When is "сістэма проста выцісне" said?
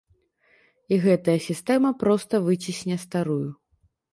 1.49-2.95